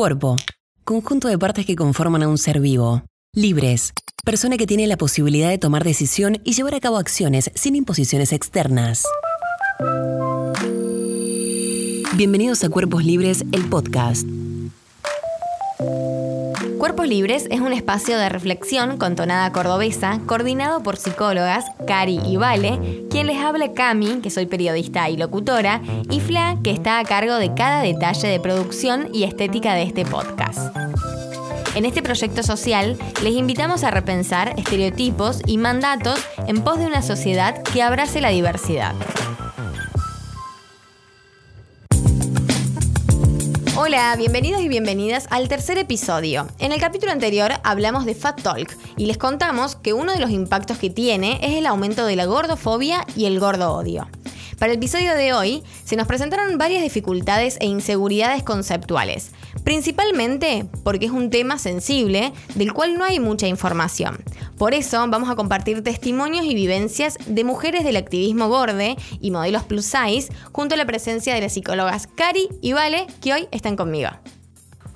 [0.00, 0.36] Cuerpo.
[0.82, 3.02] Conjunto de partes que conforman a un ser vivo.
[3.34, 3.92] Libres.
[4.24, 8.32] Persona que tiene la posibilidad de tomar decisión y llevar a cabo acciones sin imposiciones
[8.32, 9.04] externas.
[12.16, 14.26] Bienvenidos a Cuerpos Libres, el podcast.
[16.80, 22.38] Cuerpos Libres es un espacio de reflexión con tonada cordobesa, coordinado por psicólogas Cari y
[22.38, 27.04] Vale, quien les habla Cami, que soy periodista y locutora, y Fla, que está a
[27.04, 30.74] cargo de cada detalle de producción y estética de este podcast.
[31.74, 37.02] En este proyecto social les invitamos a repensar estereotipos y mandatos en pos de una
[37.02, 38.94] sociedad que abrace la diversidad.
[43.92, 46.46] Hola, bienvenidos y bienvenidas al tercer episodio.
[46.60, 50.30] En el capítulo anterior hablamos de Fat Talk y les contamos que uno de los
[50.30, 54.08] impactos que tiene es el aumento de la gordofobia y el gordo odio.
[54.60, 59.32] Para el episodio de hoy se nos presentaron varias dificultades e inseguridades conceptuales,
[59.64, 64.22] principalmente porque es un tema sensible del cual no hay mucha información.
[64.58, 69.64] Por eso vamos a compartir testimonios y vivencias de mujeres del activismo borde y modelos
[69.64, 73.76] plus size junto a la presencia de las psicólogas Cari y Vale que hoy están
[73.76, 74.10] conmigo.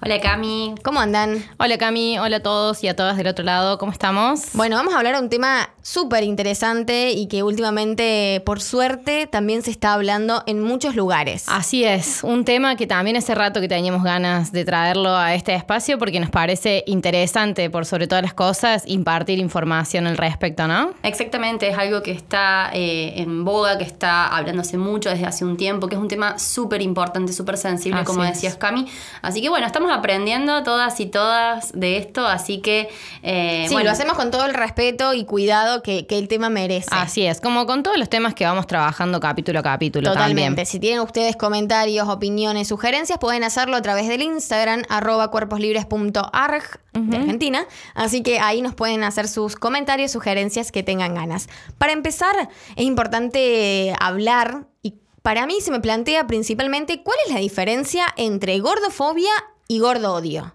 [0.04, 0.74] Hola Cami.
[0.84, 1.42] ¿Cómo andan?
[1.56, 4.48] Hola Cami, hola a todos y a todas del otro lado, ¿cómo estamos?
[4.52, 9.62] Bueno, vamos a hablar de un tema súper interesante y que últimamente, por suerte, también
[9.62, 11.46] se está hablando en muchos lugares.
[11.48, 15.54] Así es, un tema que también hace rato que teníamos ganas de traerlo a este
[15.54, 20.90] espacio porque nos parece interesante, por sobre todas las cosas, impartir información al respecto, ¿no?
[21.02, 25.56] Exactamente, es algo que está eh, en boga, que está hablándose mucho desde hace un
[25.56, 28.86] tiempo, que es un tema súper importante, súper sensible, como decías Cami.
[29.22, 32.88] Así que bueno, estamos aprendiendo todas y todas de esto, así que...
[33.22, 36.88] Eh, sí, lo hacemos con todo el respeto y cuidado que, el tema merece.
[36.92, 40.08] Así es, como con todos los temas que vamos trabajando capítulo a capítulo.
[40.08, 40.64] Totalmente.
[40.64, 47.16] Si tienen ustedes comentarios, opiniones, sugerencias, pueden hacerlo a través del Instagram, arroba cuerposlibres.arg de
[47.16, 47.66] Argentina.
[47.94, 51.48] Así que ahí nos pueden hacer sus comentarios, sugerencias que tengan ganas.
[51.78, 52.34] Para empezar,
[52.76, 58.58] es importante hablar y para mí se me plantea principalmente cuál es la diferencia entre
[58.58, 59.32] gordofobia
[59.68, 60.54] y gordo odio.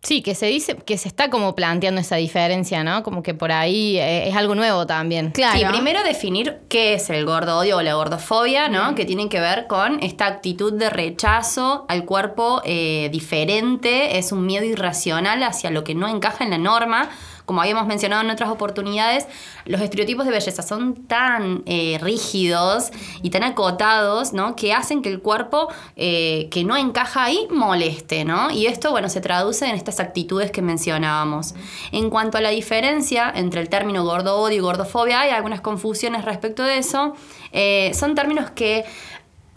[0.00, 3.02] Sí, que se dice que se está como planteando esa diferencia, ¿no?
[3.02, 5.32] Como que por ahí eh, es algo nuevo también.
[5.32, 5.58] Claro.
[5.58, 8.94] Sí, primero definir qué es el gordo odio o la gordofobia, ¿no?
[8.94, 14.46] Que tiene que ver con esta actitud de rechazo al cuerpo eh, diferente, es un
[14.46, 17.10] miedo irracional hacia lo que no encaja en la norma
[17.48, 19.26] como habíamos mencionado en otras oportunidades,
[19.64, 22.90] los estereotipos de belleza son tan eh, rígidos
[23.22, 24.54] y tan acotados, ¿no?
[24.54, 28.50] Que hacen que el cuerpo eh, que no encaja ahí moleste, ¿no?
[28.50, 31.54] Y esto, bueno, se traduce en estas actitudes que mencionábamos.
[31.90, 36.26] En cuanto a la diferencia entre el término gordo odio y gordofobia, hay algunas confusiones
[36.26, 37.14] respecto de eso.
[37.52, 38.84] Eh, son términos que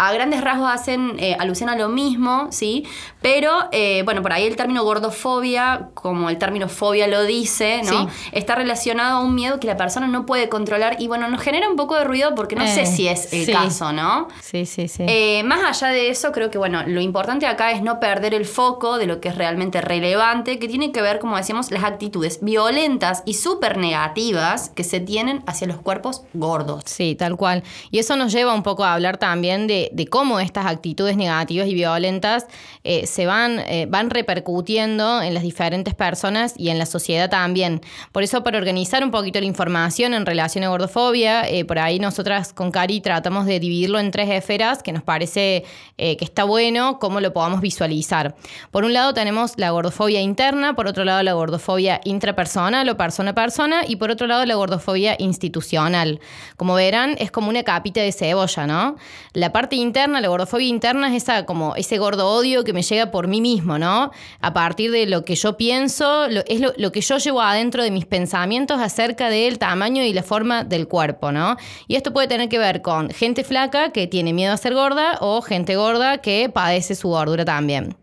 [0.02, 2.86] a grandes rasgos hacen eh, alusión a lo mismo, ¿sí?
[3.22, 8.10] Pero, eh, bueno, por ahí el término gordofobia, como el término fobia lo dice, ¿no?
[8.32, 11.70] Está relacionado a un miedo que la persona no puede controlar y, bueno, nos genera
[11.70, 14.28] un poco de ruido porque no sé eh, si es el caso, ¿no?
[14.42, 15.06] Sí, sí, sí.
[15.46, 18.98] más allá de eso, creo que, bueno, lo importante acá es no perder el foco
[18.98, 23.22] de lo que es realmente relevante, que tiene que ver, como decíamos, las actitudes violentas
[23.28, 26.86] y súper negativas que se tienen hacia los cuerpos gordos.
[26.88, 27.62] Sí, tal cual.
[27.92, 31.68] Y eso nos lleva un poco a hablar también de de, cómo estas actitudes negativas
[31.68, 32.48] y violentas
[32.84, 37.82] eh, se van, eh, van repercutiendo en las diferentes personas y en la sociedad también.
[38.12, 42.00] Por eso, para organizar un poquito la información en relación a gordofobia, eh, por ahí
[42.00, 45.64] nosotras con Cari tratamos de dividirlo en tres esferas que nos parece
[45.98, 48.36] que está bueno, cómo lo podamos visualizar.
[48.72, 53.32] Por un lado tenemos la gordofobia interna, por otro lado la gordofobia intrapersonal o persona
[53.32, 56.20] a persona y por otro lado la gordofobia institucional.
[56.58, 58.96] Como verán, es como una capita de cebolla, ¿no?
[59.34, 63.12] La parte interna, la gordofobia interna es esa, como ese gordo odio que me llega
[63.12, 64.12] por mí mismo, ¿no?
[64.40, 68.06] A partir de lo que yo pienso, es lo, que yo llevo adentro de mis
[68.06, 71.58] pensamientos acerca del tamaño y la forma del cuerpo, ¿no?
[71.88, 75.18] Y esto puede tener que ver con gente flaca que tiene miedo a ser gorda
[75.22, 77.96] o gente gorda que padece su gordura también.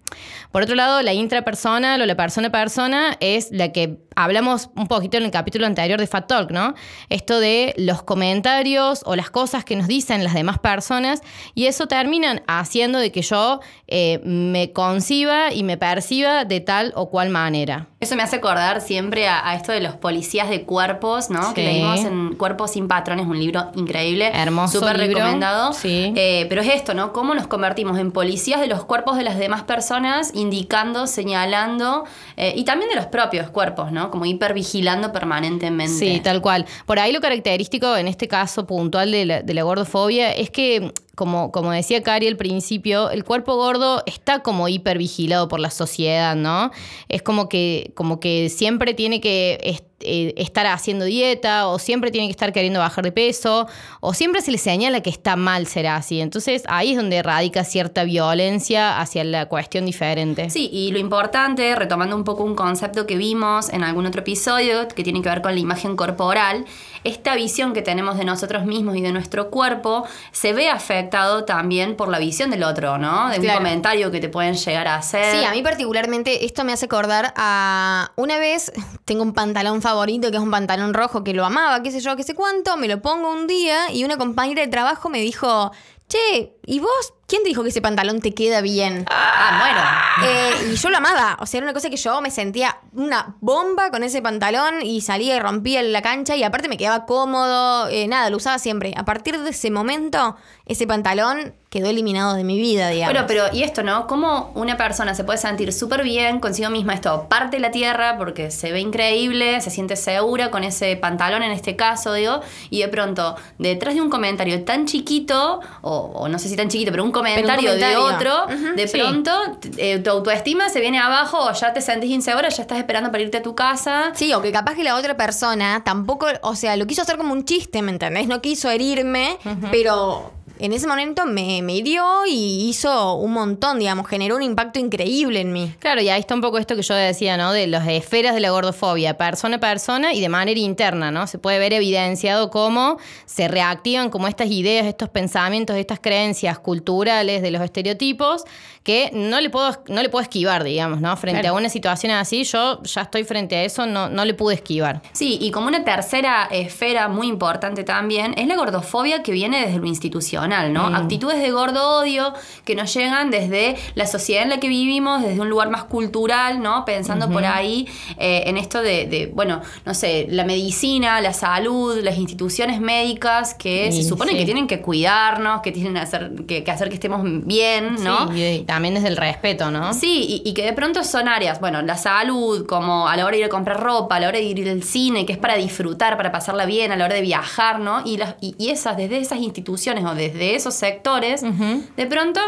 [0.50, 5.16] Por otro lado, la intrapersonal o la persona persona es la que hablamos un poquito
[5.16, 6.74] en el capítulo anterior de Fat Talk, ¿no?
[7.09, 11.22] Esto de los comentarios o las cosas que nos dicen las demás personas
[11.54, 16.92] y eso terminan haciendo de que yo eh, me conciba y me perciba de tal
[16.97, 17.88] o cual manera.
[18.00, 21.53] Eso me hace acordar siempre a, esto de los policías de cuerpos, ¿no?
[21.53, 24.30] Que leímos en Cuerpos sin Patrones, un libro increíble.
[24.33, 24.78] Hermoso.
[24.78, 25.72] Súper recomendado.
[25.72, 26.12] Sí.
[26.15, 27.12] Eh, pero es esto, ¿no?
[27.12, 29.97] Cómo nos convertimos en policías de los cuerpos de las demás personas,
[30.34, 32.04] indicando, señalando,
[32.36, 34.10] eh, y también de los propios cuerpos, ¿no?
[34.10, 35.92] Como hipervigilando permanentemente.
[35.92, 36.66] Sí, tal cual.
[36.86, 40.92] Por ahí lo característico en este caso puntual de la, de la gordofobia es que
[41.18, 46.36] como, como decía Cari al principio, el cuerpo gordo está como hipervigilado por la sociedad,
[46.36, 46.70] ¿no?
[47.09, 49.59] Es como que, como que siempre tiene que
[50.00, 53.66] eh, estar haciendo dieta o siempre tiene que estar queriendo bajar de peso
[53.98, 56.20] o siempre se le señala que está mal ser así.
[56.20, 60.50] Entonces ahí es donde radica cierta violencia hacia la cuestión diferente.
[60.50, 64.86] Sí, y lo importante, retomando un poco un concepto que vimos en algún otro episodio
[64.86, 66.64] que tiene que ver con la imagen corporal,
[67.04, 71.97] esta visión que tenemos de nosotros mismos y de nuestro cuerpo se ve afectado también
[71.97, 73.28] por la visión del otro, ¿no?
[73.30, 75.36] De un comentario que te pueden llegar a hacer.
[75.36, 78.72] Sí, a mí particularmente esto me hace acordar a una vez
[79.04, 82.16] tengo un pantalón favorito que es un pantalón rojo que lo amaba, qué sé yo,
[82.16, 85.72] qué sé cuánto, me lo pongo un día y una compañera de trabajo me dijo,
[86.09, 89.04] che, ¿y vos ¿Quién te dijo que ese pantalón te queda bien?
[89.10, 90.33] Ah, bueno.
[90.33, 91.36] Eh, y yo lo amaba.
[91.41, 95.03] O sea, era una cosa que yo me sentía una bomba con ese pantalón y
[95.03, 97.86] salía y rompía la cancha y aparte me quedaba cómodo.
[97.91, 98.95] Eh, nada, lo usaba siempre.
[98.97, 103.13] A partir de ese momento, ese pantalón quedó eliminado de mi vida, digamos.
[103.13, 104.07] Bueno, pero y esto, ¿no?
[104.07, 106.95] ¿Cómo una persona se puede sentir súper bien consigo misma?
[106.95, 111.51] Esto parte la tierra porque se ve increíble, se siente segura con ese pantalón en
[111.51, 112.41] este caso, digo,
[112.71, 116.69] y de pronto, detrás de un comentario tan chiquito, o, o no sé si tan
[116.69, 119.30] chiquito, pero un comentario, de otro, de pronto
[119.76, 123.22] eh, tu autoestima se viene abajo o ya te sentís insegura, ya estás esperando para
[123.22, 124.12] irte a tu casa.
[124.15, 127.32] Sí, o que capaz que la otra persona tampoco, o sea, lo quiso hacer como
[127.32, 128.26] un chiste, ¿me entendés?
[128.26, 129.38] No quiso herirme,
[129.70, 134.78] pero en ese momento me, me, hirió y hizo un montón, digamos, generó un impacto
[134.78, 135.75] increíble en mí.
[135.78, 137.53] Claro, y ahí está un poco esto que yo decía, ¿no?
[137.53, 141.27] De las esferas de la gordofobia, persona a persona y de manera interna, ¿no?
[141.27, 147.43] Se puede ver evidenciado cómo se reactivan como estas ideas, estos pensamientos, estas creencias culturales
[147.43, 148.45] de los estereotipos
[148.88, 151.14] que no le puedo, no le puedo esquivar, digamos, ¿no?
[151.18, 154.54] Frente a una situación así, yo ya estoy frente a eso, no, no le pude
[154.54, 155.02] esquivar.
[155.12, 159.76] Sí, y como una tercera esfera muy importante también es la gordofobia que viene desde
[159.78, 160.88] lo institucional, ¿no?
[160.88, 160.94] Mm.
[160.94, 162.32] Actitudes de gordo odio
[162.64, 166.62] que nos llegan desde la sociedad en la que vivimos, desde un lugar más cultural,
[166.62, 166.86] ¿no?
[166.86, 167.86] Pensando por ahí
[168.16, 173.92] eh, en esto de, bueno, no sé, la medicina, la salud, las instituciones médicas que
[173.92, 177.96] se supone que tienen que cuidarnos, que tienen que hacer que, hacer que estemos bien,
[178.02, 178.32] ¿no?
[178.32, 179.92] Sí, también desde el respeto, ¿no?
[179.92, 183.39] Sí, y, que de pronto son áreas, bueno, la salud, como a la hora de
[183.39, 186.16] ir a comprar ropa, a la hora de ir al cine, que es para disfrutar,
[186.16, 188.03] para pasarla bien, a la hora de viajar, ¿no?
[188.04, 192.41] Y, las, y, esas, desde esas instituciones o desde esos sectores, de pronto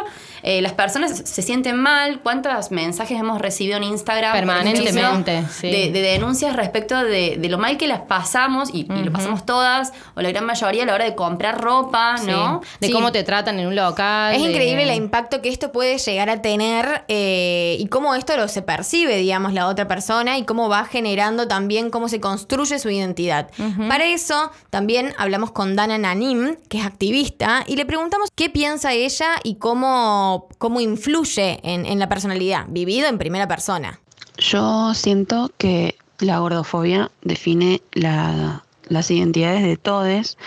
[0.42, 2.20] eh, las personas se sienten mal.
[2.20, 4.32] ¿Cuántos mensajes hemos recibido en Instagram?
[4.32, 10.22] Permanentemente, de, denuncias respecto de, lo mal que las pasamos, y, lo pasamos todas, o
[10.22, 12.60] la gran mayoría a la hora de comprar ropa, ¿no?
[12.78, 14.32] De cómo te tratan en un local.
[14.32, 18.48] Es increíble el impacto que esto puede llegar a tener eh, y cómo esto lo
[18.48, 22.90] se percibe, digamos, la otra persona y cómo va generando también cómo se construye su
[22.90, 23.50] identidad.
[23.88, 28.92] Para eso también hablamos con Dana Nanim, que es activista, y le preguntamos qué piensa
[28.92, 29.70] ella y cómo
[30.58, 34.00] cómo, influye en, la personalidad, vivido en primera persona.
[34.38, 40.38] Yo siento que la gordofobia define las identidades de todos,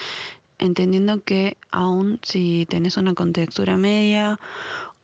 [0.59, 4.39] entendiendo que aun si tenés una contextura media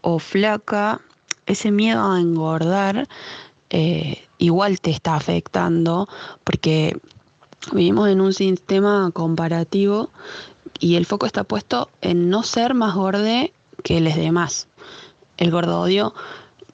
[0.02, 1.02] o flaca,
[1.46, 3.08] ese miedo a engordar
[3.70, 6.08] eh, igual te está afectando
[6.44, 6.98] porque
[7.72, 10.10] vivimos en un sistema comparativo
[10.80, 13.24] y el foco está puesto en no ser más gordo
[13.84, 14.68] que los demás.
[15.38, 16.14] El gordo odio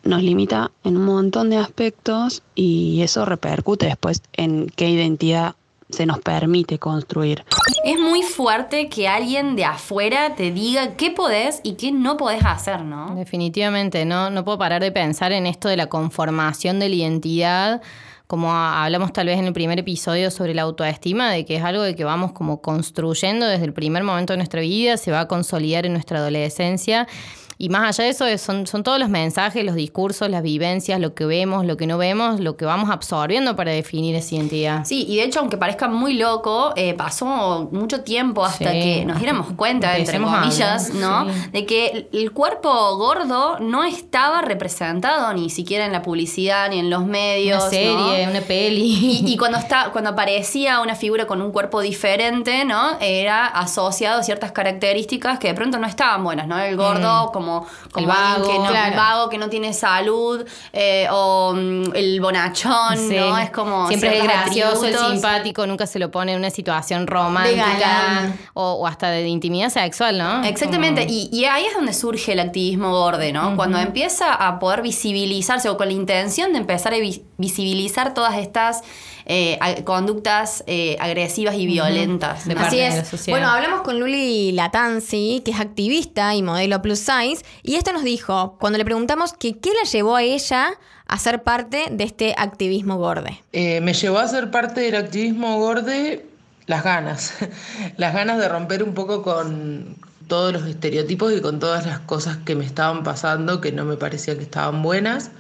[0.03, 5.55] nos limita en un montón de aspectos y eso repercute después en qué identidad
[5.89, 7.43] se nos permite construir.
[7.83, 12.43] Es muy fuerte que alguien de afuera te diga qué podés y qué no podés
[12.43, 13.15] hacer, ¿no?
[13.15, 17.81] Definitivamente, no, no puedo parar de pensar en esto de la conformación de la identidad
[18.27, 21.83] como hablamos tal vez en el primer episodio sobre la autoestima, de que es algo
[21.83, 25.27] de que vamos como construyendo desde el primer momento de nuestra vida, se va a
[25.27, 27.07] consolidar en nuestra adolescencia
[27.57, 31.13] y más allá de eso, son, son todos los mensajes, los discursos, las vivencias, lo
[31.13, 34.85] que vemos, lo que no vemos, lo que vamos absorbiendo para definir esa identidad.
[34.85, 39.19] Sí, y de hecho, aunque parezca muy loco, eh, pasó mucho tiempo hasta que nos
[39.19, 41.27] diéramos cuenta, entre comillas, ¿no?
[41.51, 46.89] De que el cuerpo gordo no estaba representado ni siquiera en la publicidad ni en
[46.89, 47.61] los medios.
[47.63, 49.23] Una serie, una peli.
[49.25, 52.97] Y, cuando, está, cuando aparecía una figura con un cuerpo diferente, ¿no?
[52.99, 56.59] Era asociado a ciertas características que de pronto no estaban buenas, ¿no?
[56.59, 58.95] El gordo, como como, como El alguien vago, que no, claro.
[58.95, 63.15] vago, que no tiene salud, eh, o mm, el bonachón, Sí.
[63.17, 63.37] ¿no?
[63.37, 63.87] Es como.
[63.87, 65.11] Siempre es gracioso, el atributos.
[65.11, 70.17] simpático, nunca se lo pone en una situación romántica o, o hasta de intimidad sexual,
[70.17, 70.43] ¿no?
[70.43, 73.55] Exactamente, Como- y, y ahí es donde surge el activismo borde, ¿no?
[73.55, 78.35] Cuando empieza a poder visibilizarse o con la intención de empezar a vi- visibilizar todas
[78.37, 78.81] estas
[79.27, 82.45] eh, conductas eh, agresivas y violentas.
[82.45, 83.07] De Así parte de la es.
[83.07, 83.39] sociedad.
[83.39, 88.03] Bueno, hablamos con Luli Latanzi, que es activista y modelo plus size, y esto nos
[88.03, 90.73] dijo cuando le preguntamos que qué la llevó a ella
[91.07, 93.41] a ser parte de este activismo gorde.
[93.53, 96.25] Eh, me llevó a ser parte del activismo gorde
[96.67, 97.33] las ganas,
[97.97, 99.95] las ganas de romper un poco con
[100.27, 103.97] todos los estereotipos y con todas las cosas que me estaban pasando que no me
[103.97, 105.31] parecía que estaban buenas.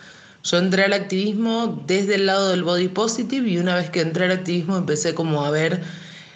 [0.43, 4.25] Yo entré al activismo desde el lado del body positive y una vez que entré
[4.25, 5.81] al activismo empecé como a ver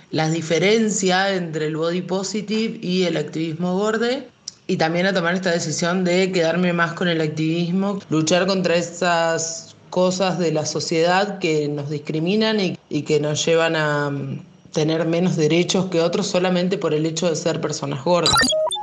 [0.09, 4.27] las diferencias entre el body positive y el activismo gorde
[4.69, 9.75] y también a tomar esta decisión de quedarme más con el activismo, luchar contra esas
[9.89, 15.07] cosas de la sociedad que nos discriminan y, y que nos llevan a mm, tener
[15.07, 18.31] menos derechos que otros solamente por el hecho de ser personas gordas.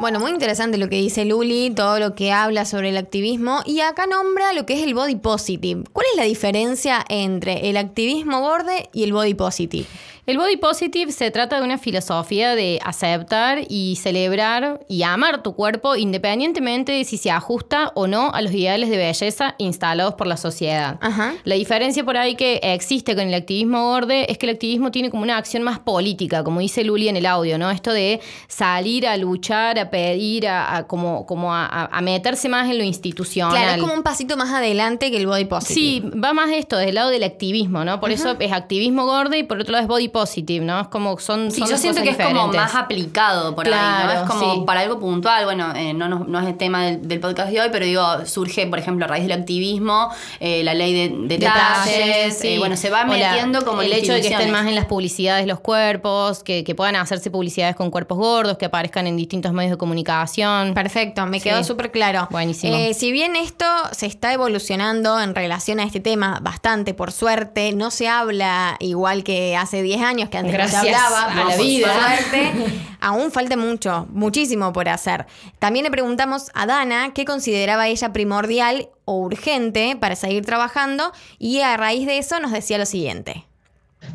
[0.01, 3.79] Bueno, muy interesante lo que dice Luli, todo lo que habla sobre el activismo y
[3.79, 5.85] acá nombra lo que es el body positive.
[5.93, 9.87] ¿Cuál es la diferencia entre el activismo gorde y el body positive?
[10.27, 15.55] El body positive se trata de una filosofía de aceptar y celebrar y amar tu
[15.55, 20.27] cuerpo independientemente de si se ajusta o no a los ideales de belleza instalados por
[20.27, 20.99] la sociedad.
[21.01, 21.35] Ajá.
[21.45, 25.11] La diferencia por ahí que existe con el activismo gorde es que el activismo tiene
[25.11, 27.71] como una acción más política, como dice Luli en el audio, ¿no?
[27.71, 32.69] Esto de salir a luchar, a pedir, a, a como, como a, a meterse más
[32.69, 33.57] en lo institucional.
[33.57, 36.11] Claro, es como un pasito más adelante que el body positive.
[36.11, 38.01] Sí, va más esto del lado del activismo, ¿no?
[38.01, 40.16] Por eso es activismo gordo y por otro lado es body positive,
[40.63, 40.81] ¿no?
[40.81, 42.61] Es como son, Sí, son yo siento cosas que es como diferentes.
[42.75, 44.13] más aplicado por ahí, ¿no?
[44.13, 44.63] Es como sí.
[44.67, 45.45] para algo puntual.
[45.45, 48.05] Bueno, eh, no, nos- no es el tema del, del podcast de hoy, pero digo,
[48.27, 52.39] surge, por ejemplo, a raíz del activismo, eh, la ley de, de detalles.
[52.39, 52.49] sí.
[52.49, 54.75] eh, bueno, se va O la- metiendo como el hecho de que estén más en
[54.75, 59.17] las publicidades los cuerpos, que, que puedan hacerse publicidades con cuerpos gordos, que aparezcan en
[59.17, 60.75] distintos medios de comunicación.
[60.75, 62.29] Perfecto, me quedó súper claro.
[62.31, 62.75] Buenísimo.
[62.77, 67.73] Eh, si bien esto se está evolucionando en relación a este tema bastante, por suerte,
[67.73, 71.35] no se habla igual que hace 10 años, que antes no Gracias se hablaba, a
[71.35, 71.95] por la vida.
[71.95, 72.53] suerte,
[73.01, 75.27] aún falta mucho, muchísimo por hacer.
[75.59, 81.61] También le preguntamos a Dana qué consideraba ella primordial o urgente para seguir trabajando y
[81.61, 83.45] a raíz de eso nos decía lo siguiente.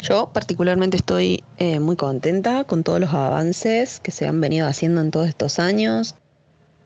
[0.01, 5.01] Yo particularmente estoy eh, muy contenta con todos los avances que se han venido haciendo
[5.01, 6.15] en todos estos años.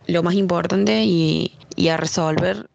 [0.08, 2.68] Lo más importante y, y a resolver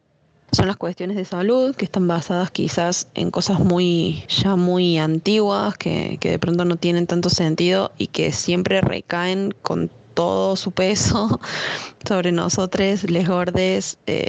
[0.52, 5.76] son las cuestiones de salud que están basadas quizás en cosas muy ya muy antiguas
[5.76, 10.72] que, que de pronto no tienen tanto sentido y que siempre recaen con todo su
[10.72, 11.40] peso
[12.08, 13.98] sobre nosotros, les gordes.
[14.06, 14.28] eh,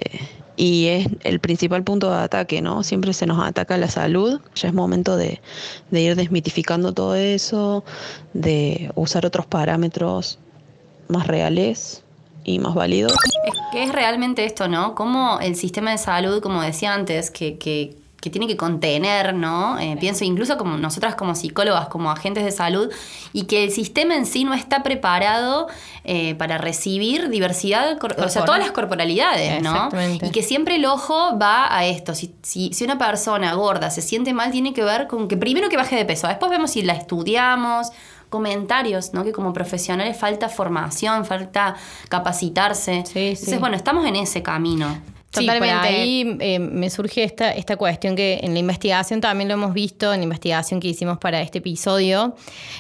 [0.58, 2.84] y es el principal punto de ataque, ¿no?
[2.84, 4.40] Siempre se nos ataca la salud.
[4.54, 5.42] Ya es momento de,
[5.90, 7.84] de ir desmitificando todo eso,
[8.34, 10.38] de usar otros parámetros
[11.08, 12.04] más reales
[12.43, 13.13] y más válidos.
[13.45, 14.95] Es que es realmente esto, ¿no?
[14.95, 19.79] Como el sistema de salud, como decía antes, que, que, que tiene que contener, ¿no?
[19.79, 22.91] Eh, pienso incluso como nosotras como psicólogas, como agentes de salud,
[23.33, 25.67] y que el sistema en sí no está preparado
[26.03, 29.74] eh, para recibir diversidad, o sea, todas las corporalidades, ¿no?
[29.74, 30.27] Exactamente.
[30.27, 32.13] Y que siempre el ojo va a esto.
[32.13, 35.69] Si, si, si una persona gorda se siente mal, tiene que ver con que primero
[35.69, 37.91] que baje de peso, después vemos si la estudiamos,
[38.32, 39.24] comentarios, ¿no?
[39.24, 41.76] Que como profesionales falta formación, falta
[42.10, 43.04] capacitarse.
[43.06, 43.20] Sí, sí.
[43.30, 44.88] Entonces, bueno, estamos en ese camino.
[45.34, 45.88] Sí, por Totalmente.
[45.88, 50.12] ahí eh, me surge esta, esta cuestión que en la investigación también lo hemos visto,
[50.12, 52.36] en la investigación que hicimos para este episodio,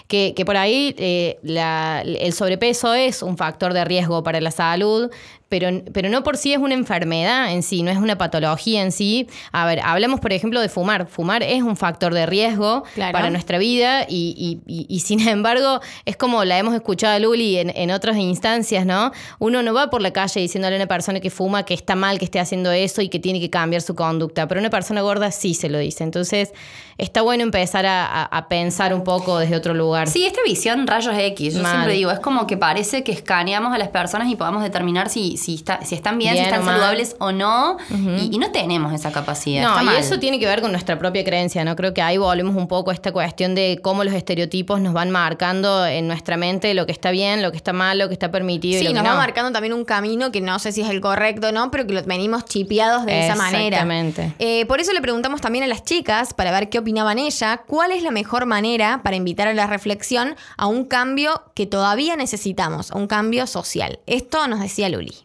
[0.09, 4.51] que, que por ahí eh, la- el sobrepeso es un factor de riesgo para la
[4.51, 5.09] salud,
[5.51, 8.93] pero, pero no por sí es una enfermedad en sí, no es una patología en
[8.93, 9.27] sí.
[9.51, 11.07] A ver, hablamos por ejemplo de fumar.
[11.07, 13.11] Fumar es un factor de riesgo Claro.
[13.11, 14.33] para nuestra vida y,
[14.65, 18.15] y- y- y sin embargo es como la hemos escuchado a Luli en, en otras
[18.15, 19.11] instancias, ¿no?
[19.39, 22.17] Uno no va por la calle diciéndole a una persona que fuma que está mal
[22.17, 25.31] que esté haciendo eso y que tiene que cambiar su conducta, pero una persona gorda
[25.31, 26.05] sí se lo dice.
[26.05, 26.53] Entonces
[26.97, 30.07] está bueno empezar a, a- a pensar un poco desde otro lugar.
[30.07, 31.71] Sí, esta visión rayos X, yo Mal.
[31.73, 35.35] siempre digo, es como que parece que escaneamos a las personas y podamos determinar si,
[35.41, 38.93] si, está- si están bien, Bien si están saludables o no, y, y no tenemos
[38.93, 39.63] esa capacidad.
[39.63, 39.95] No, está y mal.
[39.97, 41.75] eso tiene que ver con nuestra propia creencia, ¿no?
[41.75, 45.11] Creo que ahí volvemos un poco a esta cuestión de cómo los estereotipos nos van
[45.11, 48.31] marcando en nuestra mente lo que está bien, lo que está mal, lo que está
[48.31, 49.19] permitido y Sí, lo nos que va no.
[49.21, 51.93] marcando también un camino que no sé si es el correcto o no, pero que
[51.93, 53.67] lo venimos chipeados de esa manera.
[53.77, 54.33] Exactamente.
[54.39, 57.91] Eh, por eso le preguntamos también a las chicas, para ver qué opinaban ella, cuál
[57.91, 62.91] es la mejor manera para invitar a la reflexión a un cambio que todavía necesitamos,
[62.91, 63.99] a un cambio social.
[64.07, 65.15] Esto nos decía Luli.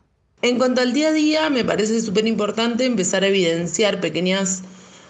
[0.43, 4.63] En cuanto al día a día, me parece súper importante empezar a evidenciar pequeñas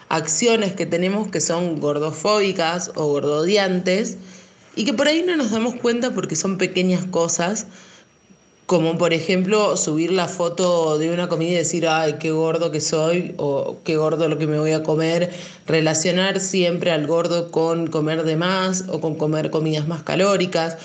[0.09, 4.19] acciones que tenemos que son gordofóbicas o gordodiantes
[4.77, 7.67] y que por ahí no nos damos cuenta porque son pequeñas cosas,
[8.67, 12.81] como por ejemplo subir la foto de una comida y decir, ay, qué gordo que
[12.81, 15.33] soy o qué gordo lo que me voy a comer,
[15.67, 20.79] relacionar siempre al gordo con comer de más o con comer comidas más calóricas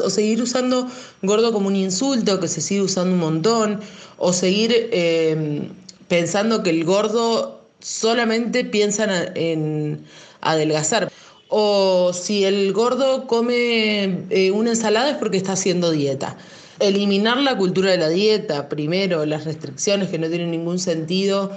[0.00, 0.88] o seguir usando
[1.22, 3.80] gordo como un insulto que se sigue usando un montón,
[4.18, 5.68] o seguir eh,
[6.08, 10.04] pensando que el gordo solamente piensa en
[10.40, 11.10] adelgazar.
[11.48, 16.36] O si el gordo come eh, una ensalada es porque está haciendo dieta.
[16.80, 21.56] Eliminar la cultura de la dieta, primero, las restricciones que no tienen ningún sentido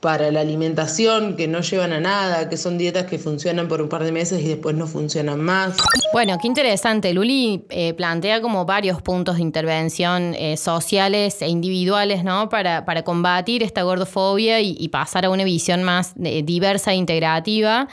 [0.00, 3.88] para la alimentación, que no llevan a nada, que son dietas que funcionan por un
[3.88, 5.76] par de meses y después no funcionan más.
[6.12, 7.12] Bueno, qué interesante.
[7.12, 12.48] Luli eh, plantea como varios puntos de intervención eh, sociales e individuales, ¿no?
[12.48, 17.88] Para, para combatir esta gordofobia y, pasar a una visión más eh, diversa e integrativa.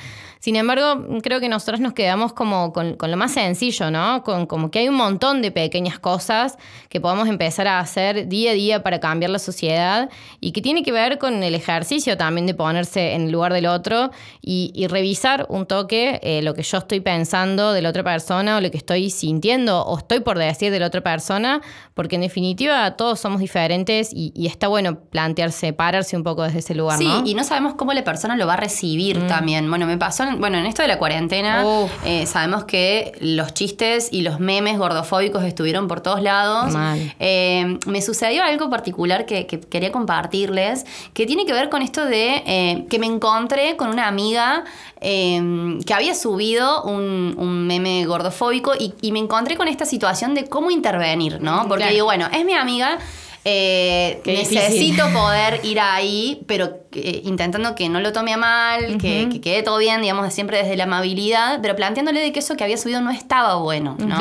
[0.45, 4.21] Sin embargo, creo que nosotros nos quedamos como con, lo más sencillo, ¿no?
[4.21, 8.51] Con como que hay un montón de pequeñas cosas que podemos empezar a hacer día
[8.51, 10.07] a día para cambiar la sociedad
[10.41, 13.65] y que tiene que ver con el ejercicio también de ponerse en el lugar del
[13.65, 18.57] otro y, revisar un toque eh, lo que yo estoy pensando de la otra persona
[18.57, 21.59] o lo que estoy sintiendo o estoy por decir de la otra persona,
[21.95, 26.75] porque en definitiva todos somos diferentes y, está bueno plantearse, pararse un poco desde ese
[26.75, 26.99] lugar.
[26.99, 29.27] Sí, y no sabemos cómo la persona lo va a recibir mm.
[29.27, 29.67] también.
[29.67, 31.63] Bueno, me pasó bueno, en esto de la cuarentena,
[32.03, 36.73] eh, sabemos que los chistes y los memes gordofóbicos estuvieron por todos lados.
[37.19, 42.43] Eh, me sucedió algo particular que, quería compartirles, que tiene que ver con esto de
[42.45, 44.63] eh, que me encontré con una amiga
[45.01, 51.41] que había subido un, meme gordofóbico y, me encontré con esta situación de cómo intervenir,
[51.41, 51.67] ¿no?
[51.67, 52.97] Porque digo, bueno, es mi amiga.
[53.43, 59.63] necesito poder ir ahí, pero eh, intentando que no lo tome a mal, que, quede
[59.63, 63.01] todo bien, digamos, siempre desde la amabilidad, pero planteándole de que eso que había subido
[63.01, 64.17] no estaba bueno, ¿no?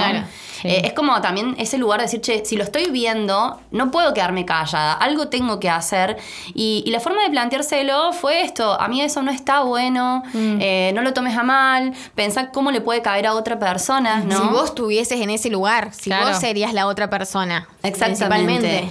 [0.64, 4.14] Eh, es como también ese lugar de decir, che, si lo estoy viendo, no puedo
[4.14, 6.16] quedarme callada, algo tengo que hacer.
[6.54, 10.58] Y, la forma de planteárselo fue esto, a mí eso no está bueno, mm.
[10.60, 14.40] eh, no lo tomes a mal, pensar cómo le puede caer a otra persona, ¿no?
[14.40, 17.68] Si vos estuvieses en ese lugar, si vos serías la otra persona.
[17.82, 18.88] Exactamente.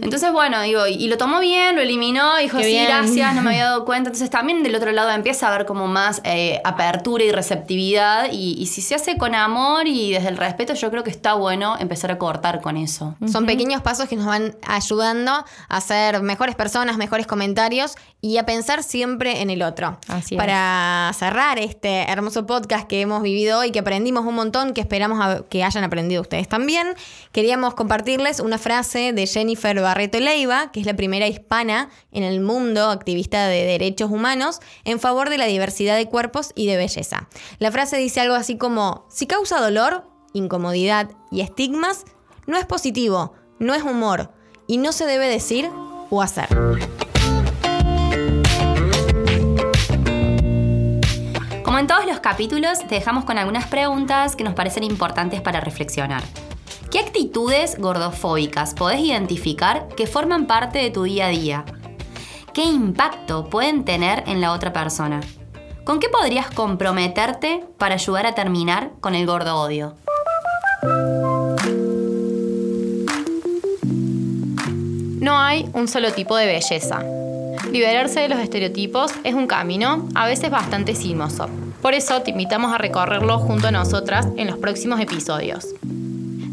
[0.00, 3.64] Entonces, bueno, digo, y lo tomó bien, lo eliminó, dijo, sí, gracias, no me había
[3.64, 4.08] dado cuenta.
[4.08, 8.28] Entonces también del otro lado empieza a haber como más eh, apertura y receptividad.
[8.32, 11.76] Y, si se hace con amor y desde el respeto, yo creo que está bueno
[11.78, 13.14] empezar a cortar con eso.
[13.30, 18.44] Son pequeños pasos que nos van ayudando a ser mejores personas, mejores comentarios y a
[18.46, 19.98] pensar siempre en el otro.
[20.08, 24.80] Así Para cerrar este hermoso podcast que hemos vivido hoy, que aprendimos un montón, que
[24.80, 26.88] esperamos que hayan aprendido ustedes también,
[27.32, 32.42] queríamos compartirles una frase de Jennifer Barreto Leiva, que es la primera hispana en el
[32.42, 37.26] mundo activista de derechos humanos en favor de la diversidad de cuerpos y de belleza.
[37.58, 42.04] La frase dice algo así como, si causa dolor, incomodidad y estigmas,
[42.46, 44.30] no es positivo, no es humor
[44.66, 45.70] y no se debe decir
[46.10, 46.48] o hacer.
[51.64, 55.60] Como en todos los capítulos, te dejamos con algunas preguntas que nos parecen importantes para
[55.60, 56.22] reflexionar.
[56.90, 61.64] ¿Qué actitudes gordofóbicas podés identificar que forman parte de tu día a día?
[62.54, 65.20] ¿Qué impacto pueden tener en la otra persona?
[65.84, 69.96] ¿Con qué podrías comprometerte para ayudar a terminar con el gordo odio?
[75.20, 77.02] No hay un solo tipo de belleza.
[77.70, 81.50] Liberarse de los estereotipos es un camino, a veces bastante sinuoso.
[81.82, 85.66] Por eso te invitamos a recorrerlo junto a nosotras en los próximos episodios.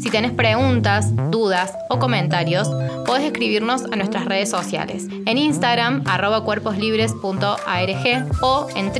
[0.06, 2.68] Si tenés preguntas, dudas o comentarios,
[3.06, 5.08] podés escribirnos a nuestras redes sociales.
[5.26, 8.92] En Instagram, arroba cuerposlibres.arg o en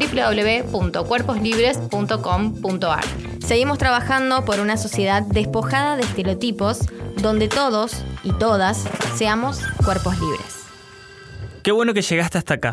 [0.72, 3.04] www.cuerposlibres.com.ar.
[3.38, 6.80] Seguimos trabajando por una sociedad despojada de estereotipos
[7.22, 10.64] donde todos y todas seamos cuerpos libres.
[11.62, 12.72] Qué bueno que llegaste hasta acá